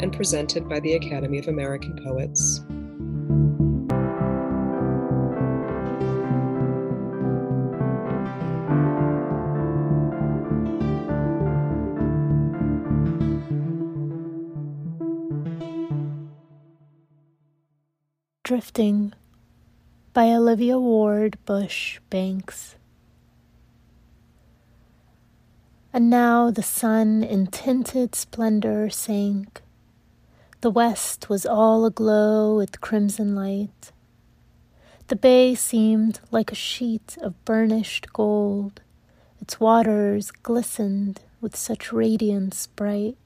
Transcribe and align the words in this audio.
and 0.00 0.12
presented 0.12 0.68
by 0.68 0.80
the 0.80 0.94
Academy 0.94 1.38
of 1.38 1.48
American 1.48 1.98
Poets. 2.02 2.60
Drifting 18.44 19.12
by 20.12 20.26
Olivia 20.26 20.78
Ward 20.78 21.36
Bush 21.44 21.98
Banks. 22.10 22.76
And 25.92 26.08
now 26.08 26.50
the 26.50 26.62
sun 26.62 27.24
in 27.24 27.48
tinted 27.48 28.14
splendor 28.14 28.88
sank. 28.88 29.62
The 30.62 30.70
west 30.70 31.28
was 31.28 31.44
all 31.44 31.84
aglow 31.84 32.56
with 32.56 32.80
crimson 32.80 33.34
light. 33.34 33.92
The 35.08 35.16
bay 35.16 35.54
seemed 35.54 36.20
like 36.30 36.50
a 36.50 36.56
sheet 36.56 37.18
of 37.20 37.44
burnished 37.44 38.12
gold. 38.12 38.80
Its 39.38 39.60
waters 39.60 40.30
glistened 40.30 41.20
with 41.42 41.54
such 41.54 41.92
radiance 41.92 42.66
bright. 42.68 43.18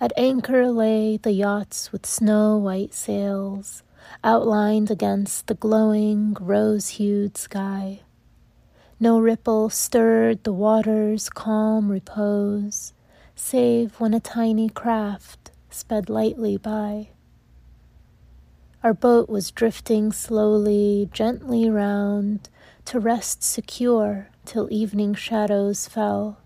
At 0.00 0.12
anchor 0.16 0.70
lay 0.70 1.16
the 1.16 1.32
yachts 1.32 1.92
with 1.92 2.04
snow 2.04 2.58
white 2.58 2.92
sails, 2.92 3.84
outlined 4.24 4.90
against 4.90 5.46
the 5.46 5.54
glowing 5.54 6.36
rose 6.40 6.88
hued 6.88 7.38
sky. 7.38 8.00
No 8.98 9.20
ripple 9.20 9.70
stirred 9.70 10.42
the 10.42 10.52
water's 10.52 11.30
calm 11.30 11.90
repose, 11.90 12.92
save 13.36 14.00
when 14.00 14.14
a 14.14 14.20
tiny 14.20 14.68
craft 14.68 15.52
sped 15.70 16.08
lightly 16.08 16.56
by. 16.56 17.08
Our 18.82 18.94
boat 18.94 19.28
was 19.28 19.50
drifting 19.50 20.10
slowly, 20.10 21.08
gently 21.12 21.68
round, 21.68 22.48
to 22.86 22.98
rest 22.98 23.42
secure 23.42 24.28
till 24.44 24.72
evening 24.72 25.14
shadows 25.14 25.86
fell. 25.86 26.38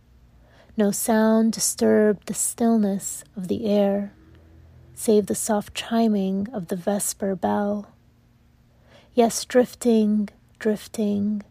No 0.76 0.90
sound 0.90 1.52
disturbed 1.52 2.26
the 2.26 2.34
stillness 2.34 3.22
of 3.36 3.48
the 3.48 3.66
air, 3.66 4.12
save 4.94 5.26
the 5.26 5.34
soft 5.34 5.74
chiming 5.74 6.48
of 6.52 6.68
the 6.68 6.76
vesper 6.76 7.36
bell. 7.36 7.92
Yes, 9.14 9.44
drifting, 9.44 10.28
drifting, 10.58 11.42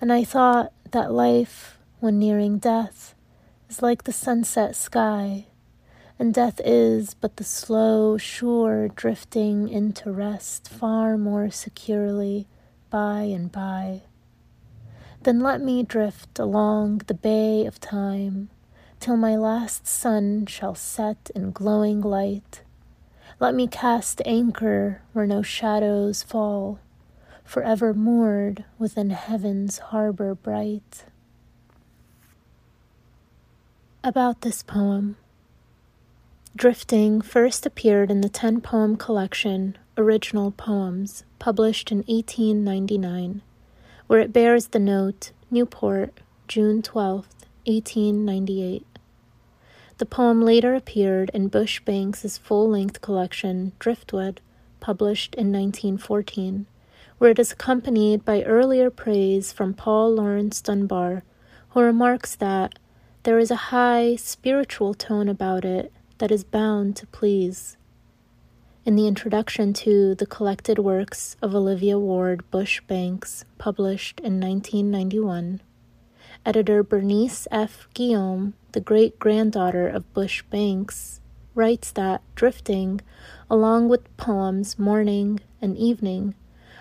and 0.00 0.12
I 0.12 0.24
thought 0.24 0.72
that 0.92 1.12
life, 1.12 1.78
when 2.00 2.18
nearing 2.18 2.58
death, 2.58 3.14
is 3.72 3.80
like 3.80 4.04
the 4.04 4.12
sunset 4.12 4.76
sky, 4.76 5.46
and 6.18 6.34
death 6.34 6.60
is 6.62 7.14
but 7.14 7.38
the 7.38 7.44
slow, 7.44 8.18
sure 8.18 8.88
drifting 8.88 9.66
into 9.66 10.12
rest 10.12 10.68
far 10.68 11.16
more 11.16 11.50
securely 11.50 12.46
by 12.90 13.22
and 13.22 13.50
by. 13.50 14.02
Then 15.22 15.40
let 15.40 15.62
me 15.62 15.82
drift 15.82 16.38
along 16.38 16.98
the 17.06 17.14
bay 17.14 17.64
of 17.64 17.80
time 17.80 18.50
till 19.00 19.16
my 19.16 19.36
last 19.36 19.86
sun 19.86 20.44
shall 20.44 20.74
set 20.74 21.30
in 21.34 21.50
glowing 21.50 22.02
light. 22.02 22.60
Let 23.40 23.54
me 23.54 23.66
cast 23.66 24.20
anchor 24.26 25.00
where 25.14 25.26
no 25.26 25.40
shadows 25.40 26.22
fall, 26.22 26.78
forever 27.42 27.94
moored 27.94 28.66
within 28.78 29.08
heaven's 29.10 29.78
harbor 29.78 30.34
bright. 30.34 31.04
About 34.04 34.40
this 34.40 34.62
poem. 34.62 35.16
Drifting 36.56 37.20
first 37.20 37.64
appeared 37.64 38.10
in 38.10 38.20
the 38.20 38.28
10 38.28 38.60
poem 38.60 38.96
collection 38.96 39.78
Original 39.96 40.50
Poems, 40.50 41.24
published 41.38 41.90
in 41.90 41.98
1899 41.98 43.42
where 44.12 44.20
it 44.20 44.30
bears 44.30 44.66
the 44.66 44.78
note 44.78 45.32
Newport, 45.50 46.20
June 46.46 46.82
12, 46.82 47.26
1898. 47.64 48.86
The 49.96 50.04
poem 50.04 50.42
later 50.42 50.74
appeared 50.74 51.30
in 51.32 51.48
Bush 51.48 51.80
Banks's 51.80 52.36
full 52.36 52.68
length 52.68 53.00
collection 53.00 53.72
Driftwood, 53.78 54.42
published 54.80 55.34
in 55.34 55.50
1914, 55.50 56.66
where 57.16 57.30
it 57.30 57.38
is 57.38 57.52
accompanied 57.52 58.22
by 58.22 58.42
earlier 58.42 58.90
praise 58.90 59.50
from 59.50 59.72
Paul 59.72 60.16
Laurence 60.16 60.60
Dunbar, 60.60 61.22
who 61.70 61.80
remarks 61.80 62.34
that 62.34 62.78
there 63.24 63.38
is 63.38 63.50
a 63.52 63.70
high, 63.70 64.16
spiritual 64.16 64.94
tone 64.94 65.28
about 65.28 65.64
it 65.64 65.92
that 66.18 66.32
is 66.32 66.42
bound 66.42 66.96
to 66.96 67.06
please 67.06 67.76
in 68.84 68.96
the 68.96 69.06
introduction 69.06 69.72
to 69.72 70.12
the 70.16 70.26
collected 70.26 70.76
works 70.76 71.36
of 71.40 71.54
Olivia 71.54 72.00
Ward 72.00 72.42
Bush 72.50 72.80
Banks, 72.88 73.44
published 73.56 74.18
in 74.18 74.40
1991. 74.40 75.60
Editor 76.44 76.82
Bernice 76.82 77.46
F. 77.52 77.86
Guillaume, 77.94 78.54
the 78.72 78.80
great 78.80 79.20
granddaughter 79.20 79.86
of 79.86 80.12
Bush 80.12 80.42
Banks, 80.50 81.20
writes 81.54 81.92
that 81.92 82.22
drifting, 82.34 83.00
along 83.48 83.88
with 83.88 84.16
poems 84.16 84.80
Morning 84.80 85.38
and 85.60 85.76
Evening, 85.76 86.34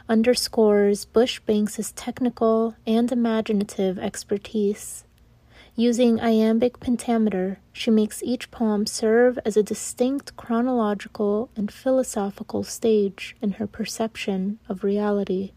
underscores 0.10 1.06
Bush 1.06 1.40
Banks's 1.42 1.92
technical 1.92 2.76
and 2.88 3.12
imaginative 3.12 4.00
expertise 4.00 5.04
Using 5.78 6.20
iambic 6.20 6.82
pentameter, 6.82 7.60
she 7.72 7.92
makes 7.92 8.22
each 8.24 8.52
poem 8.52 8.86
serve 8.86 9.40
as 9.46 9.56
a 9.56 9.64
distinct 9.64 10.36
chronological 10.36 11.50
and 11.56 11.72
philosophical 11.72 12.64
stage 12.64 13.38
in 13.42 13.54
her 13.54 13.68
perception 13.68 14.60
of 14.68 14.84
reality. 14.84 15.54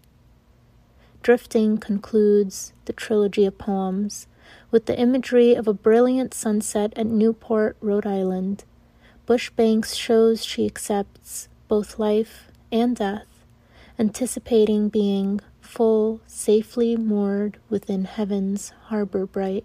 Drifting 1.23 1.79
concludes 1.79 2.73
the 2.85 2.93
trilogy 2.93 3.45
of 3.45 3.59
poems 3.59 4.29
with 4.71 4.87
the 4.87 4.99
imagery 4.99 5.55
of 5.55 5.67
a 5.67 5.75
brilliant 5.75 6.33
sunset 6.33 6.93
at 6.97 7.07
Newport, 7.07 7.77
Rhode 7.81 8.07
Island. 8.07 8.65
Bush 9.27 9.51
Banks 9.51 9.95
shows 9.95 10.45
she 10.45 10.65
accepts 10.65 11.49
both 11.67 11.99
life 11.99 12.53
and 12.71 12.95
death, 12.95 13.45
anticipating 13.99 14.91
being 14.91 15.41
full, 15.61 16.21
safely 16.27 16.95
moored 16.97 17.59
within 17.69 18.05
heaven's 18.05 18.71
harbor 18.87 19.27
bright. 19.27 19.65